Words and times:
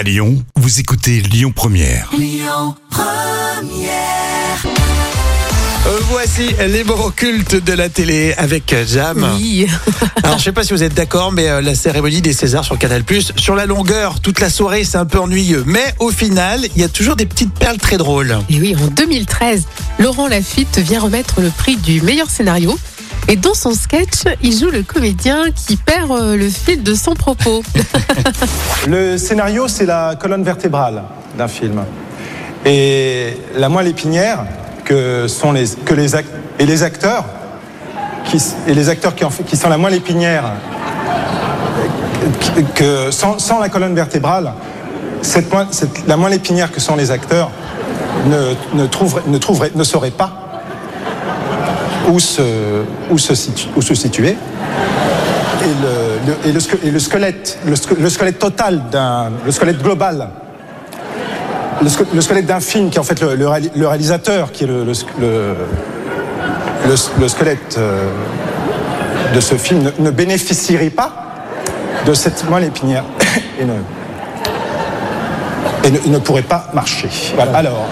À 0.00 0.02
Lyon, 0.02 0.42
vous 0.56 0.80
écoutez 0.80 1.20
Lyon 1.20 1.52
Première. 1.54 2.10
Euh, 5.86 5.98
Voici 6.08 6.54
les 6.68 6.84
moments 6.84 7.10
cultes 7.10 7.56
de 7.56 7.72
la 7.74 7.90
télé 7.90 8.32
avec 8.38 8.74
Jam. 8.86 9.30
Oui. 9.36 9.66
Alors 10.22 10.38
je 10.38 10.44
sais 10.44 10.52
pas 10.52 10.64
si 10.64 10.72
vous 10.72 10.82
êtes 10.82 10.94
d'accord, 10.94 11.32
mais 11.32 11.50
euh, 11.50 11.60
la 11.60 11.74
cérémonie 11.74 12.22
des 12.22 12.32
Césars 12.32 12.64
sur 12.64 12.78
Canal+, 12.78 13.02
sur 13.36 13.54
la 13.54 13.66
longueur, 13.66 14.20
toute 14.20 14.40
la 14.40 14.48
soirée, 14.48 14.84
c'est 14.84 14.96
un 14.96 15.04
peu 15.04 15.18
ennuyeux. 15.18 15.64
Mais 15.66 15.94
au 15.98 16.08
final, 16.08 16.64
il 16.74 16.80
y 16.80 16.84
a 16.84 16.88
toujours 16.88 17.16
des 17.16 17.26
petites 17.26 17.52
perles 17.52 17.76
très 17.76 17.98
drôles. 17.98 18.38
Et 18.48 18.58
oui, 18.58 18.74
en 18.82 18.86
2013, 18.86 19.64
Laurent 19.98 20.28
Lafitte 20.28 20.78
vient 20.78 21.00
remettre 21.00 21.42
le 21.42 21.50
prix 21.50 21.76
du 21.76 22.00
meilleur 22.00 22.30
scénario. 22.30 22.78
Et 23.30 23.36
dans 23.36 23.54
son 23.54 23.72
sketch, 23.74 24.24
il 24.42 24.52
joue 24.58 24.70
le 24.70 24.82
comédien 24.82 25.52
qui 25.54 25.76
perd 25.76 26.10
euh, 26.10 26.36
le 26.36 26.48
fil 26.48 26.82
de 26.82 26.94
son 26.94 27.14
propos. 27.14 27.62
Le 28.88 29.16
scénario, 29.18 29.68
c'est 29.68 29.86
la 29.86 30.16
colonne 30.16 30.42
vertébrale 30.42 31.04
d'un 31.38 31.46
film. 31.46 31.84
Et 32.64 33.36
la 33.54 33.68
moelle 33.68 33.86
épinière, 33.86 34.44
que 34.84 35.28
sont 35.28 35.52
les, 35.52 35.66
que 35.84 35.94
les 35.94 36.16
et 36.58 36.66
les 36.66 36.82
acteurs, 36.82 37.24
qui, 38.24 38.42
et 38.66 38.74
les 38.74 38.88
acteurs 38.88 39.14
qui, 39.14 39.56
sont 39.56 39.68
la 39.68 39.78
moelle 39.78 39.94
épinière, 39.94 40.44
euh, 42.26 42.62
que 42.74 43.10
sans, 43.12 43.60
la 43.60 43.68
colonne 43.68 43.94
vertébrale, 43.94 44.52
cette 45.22 45.48
la 46.08 46.16
moelle 46.16 46.34
épinière 46.34 46.72
que 46.72 46.80
sont 46.80 46.96
les 46.96 47.12
acteurs 47.12 47.52
ne, 48.26 48.54
ne, 48.76 48.86
trouverait- 48.88 49.22
ne, 49.28 49.38
trouverait- 49.38 49.70
ne 49.76 49.84
saurait 49.84 50.10
pas 50.10 50.49
où 52.08 52.18
se, 52.18 52.42
où 53.10 53.18
se, 53.18 53.32
où 53.76 53.82
se 53.82 53.94
situer. 53.94 54.36
Et 55.62 56.46
le, 56.46 56.48
et 56.48 56.52
le 56.52 56.90
le 56.92 56.98
squelette, 56.98 57.58
le, 57.66 57.74
sque- 57.74 57.98
le 57.98 58.08
squelette 58.08 58.38
total 58.38 58.82
d'un, 58.90 59.30
le 59.44 59.52
squelette 59.52 59.82
global, 59.82 60.28
le, 61.82 61.88
sque- 61.88 62.06
le 62.14 62.20
squelette 62.22 62.46
d'un 62.46 62.60
film 62.60 62.88
qui 62.90 62.96
est 62.96 63.00
en 63.00 63.04
fait 63.04 63.20
le, 63.20 63.34
le 63.34 63.46
réali- 63.46 63.70
le 63.76 63.86
réalisateur, 63.86 64.52
qui 64.52 64.64
est 64.64 64.66
le, 64.66 64.84
le, 64.84 64.92
sque- 64.94 65.06
le- 65.20 65.54
le- 66.86 67.20
le 67.20 67.28
squelette 67.28 67.76
euh, 67.78 68.08
de 69.34 69.40
ce 69.40 69.54
film, 69.56 69.82
ne, 69.82 69.90
ne 70.04 70.10
bénéficierait 70.10 70.88
pas 70.90 71.12
de 72.06 72.14
cette 72.14 72.48
moelle 72.48 72.64
épinière 72.64 73.04
et 73.60 73.64
ne, 73.66 73.74
et 75.84 75.90
ne, 75.90 76.12
ne 76.14 76.18
pourrait 76.18 76.40
pas 76.42 76.68
marcher. 76.72 77.10
Alors, 77.54 77.86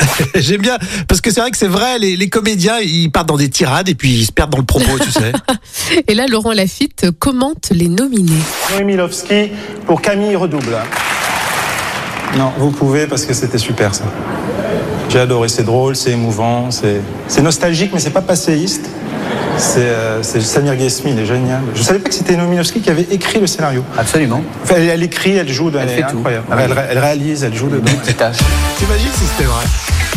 J'aime 0.34 0.62
bien, 0.62 0.78
parce 1.08 1.20
que 1.20 1.30
c'est 1.30 1.40
vrai 1.40 1.50
que 1.50 1.56
c'est 1.56 1.68
vrai, 1.68 1.98
les, 1.98 2.16
les 2.16 2.28
comédiens, 2.28 2.78
ils 2.80 3.10
partent 3.10 3.28
dans 3.28 3.36
des 3.36 3.50
tirades 3.50 3.88
et 3.88 3.94
puis 3.94 4.12
ils 4.12 4.26
se 4.26 4.32
perdent 4.32 4.50
dans 4.50 4.58
le 4.58 4.64
propos, 4.64 4.98
tu 5.00 5.10
sais. 5.10 5.32
Et 6.08 6.14
là, 6.14 6.26
Laurent 6.26 6.52
Lafitte 6.52 7.10
commente 7.18 7.70
les 7.70 7.88
nominés. 7.88 8.32
Noé 8.72 8.84
Milowski 8.84 9.50
pour 9.86 10.02
Camille 10.02 10.36
Redouble. 10.36 10.76
Non, 12.36 12.52
vous 12.58 12.70
pouvez 12.70 13.06
parce 13.06 13.24
que 13.24 13.32
c'était 13.32 13.58
super 13.58 13.94
ça. 13.94 14.04
J'ai 15.08 15.20
adoré, 15.20 15.48
c'est 15.48 15.62
drôle, 15.62 15.96
c'est 15.96 16.10
émouvant, 16.10 16.70
c'est 16.70 17.00
c'est 17.28 17.42
nostalgique, 17.42 17.90
mais 17.94 18.00
c'est 18.00 18.10
pas 18.10 18.22
passéiste. 18.22 18.90
C'est 19.58 19.80
euh, 19.80 20.22
c'est 20.22 20.40
Samir 20.42 20.76
Ghesmi, 20.76 21.12
il 21.12 21.18
est 21.18 21.26
génial. 21.26 21.60
Je 21.74 21.82
savais 21.82 21.98
pas 21.98 22.08
que 22.10 22.14
c'était 22.14 22.36
Noé 22.36 22.46
Milowski 22.46 22.80
qui 22.80 22.90
avait 22.90 23.06
écrit 23.10 23.40
le 23.40 23.46
scénario. 23.46 23.82
Absolument. 23.96 24.42
Enfin, 24.62 24.74
elle, 24.76 24.88
elle 24.90 25.02
écrit, 25.02 25.36
elle 25.36 25.48
joue, 25.50 25.70
elle, 25.78 25.88
fait 25.88 26.00
est 26.00 26.06
tout. 26.06 26.18
incroyable. 26.18 26.44
Oui. 26.50 26.56
Elle, 26.62 26.86
elle 26.90 26.98
réalise, 26.98 27.42
elle 27.44 27.54
joue 27.54 27.68
dedans. 27.68 27.90
Petite 28.02 28.18
tâche. 28.18 28.36
T'imagines 28.78 29.08
si 29.14 29.24
c'était 29.26 29.44
vrai? 29.48 29.64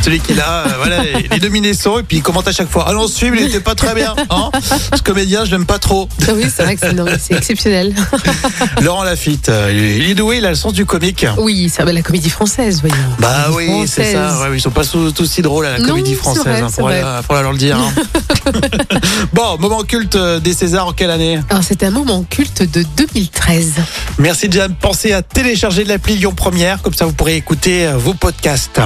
Celui 0.02 0.22
qui 0.22 0.34
l'a, 0.34 0.64
euh, 0.66 0.67
voilà, 0.78 1.04
les 1.04 1.40
nominés 1.42 1.73
sont 1.73 2.00
et 2.00 2.04
puis 2.04 2.17
il 2.17 2.23
commente 2.23 2.48
à 2.48 2.54
chaque 2.54 2.70
fois. 2.70 2.86
Ah 2.88 2.94
ce 3.08 3.17
film, 3.20 3.36
il 3.36 3.44
était 3.48 3.60
pas 3.60 3.76
très 3.76 3.94
bien. 3.94 4.16
Hein? 4.30 4.50
Ce 4.95 5.02
comédien, 5.02 5.44
je 5.44 5.52
l'aime 5.52 5.66
pas 5.66 5.78
trop. 5.78 6.08
Ah 6.26 6.32
oui, 6.36 6.45
c'est 6.54 6.64
vrai 6.64 6.78
que 6.78 6.86
c'est 7.20 7.34
exceptionnel. 7.34 7.94
Laurent 8.82 9.04
Lafitte, 9.04 9.50
euh, 9.50 9.70
il 10.00 10.10
est 10.10 10.16
doué, 10.16 10.38
il 10.38 10.45
a 10.45 10.50
le 10.50 10.56
sens 10.56 10.72
du 10.72 10.86
comique. 10.86 11.26
Oui, 11.38 11.70
c'est 11.70 11.84
la 11.84 12.02
comédie 12.02 12.30
française, 12.30 12.80
voyons. 12.80 12.95
Bah 13.20 13.48
oui, 13.54 13.70
c'est 13.88 14.14
ça. 14.14 14.40
Ouais, 14.42 14.56
ils 14.56 14.62
sont 14.62 14.70
pas 14.72 14.86
tous, 14.86 15.26
si 15.26 15.42
drôles 15.42 15.66
à 15.66 15.73
la 15.73 15.80
Non, 15.80 15.89
comédie 15.89 16.16
française. 16.16 16.44
vrai, 16.45 16.61
hein, 16.61 16.67
vrai. 16.77 17.02
aller- 17.02 17.21
faut 17.27 17.33
aller 17.33 17.44
leur 17.44 17.52
le 17.52 17.58
dire. 17.58 17.77
hein. 17.77 17.92
bon, 19.33 19.58
moment 19.60 19.83
culte 19.83 20.15
euh, 20.15 20.39
des 20.39 20.54
Césars 20.54 20.87
en 20.87 20.93
quelle 20.93 21.11
année 21.11 21.39
Alors, 21.49 21.64
c'est 21.64 21.83
un 21.83 21.92
moment 21.92 22.23
culte 22.23 22.64
de 22.64 22.83
2013. 22.98 23.73
Merci 24.17 24.48
Jam. 24.52 24.73
Pensez 24.80 25.14
à 25.14 25.21
télécharger 25.21 25.83
l'appli 25.83 26.15
Lyon 26.15 26.33
Première, 26.36 26.82
comme 26.82 26.93
ça 26.93 27.05
vous 27.05 27.14
pourrez 27.14 27.36
écouter 27.36 27.88
euh, 27.88 27.98
vos 27.98 28.14
podcasts. 28.14 28.82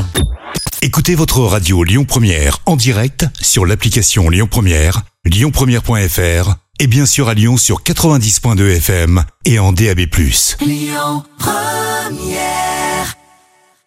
Écoutez 0.82 1.16
votre 1.16 1.40
radio 1.40 1.84
Lyon 1.84 2.06
Première 2.06 2.60
en 2.66 2.76
direct 2.76 3.26
sur 3.42 3.66
l'application 3.66 4.30
Lyon 4.30 4.48
Première, 4.50 5.02
lyonpremière.fr 5.26 6.56
et 6.80 6.88
bien 6.88 7.06
sûr 7.06 7.30
à 7.30 7.34
Lyon 7.34 7.58
sur 7.58 7.84
90.2 7.84 8.78
FM 8.78 9.24
et 9.46 9.60
en 9.60 9.72
DAB+. 9.72 10.02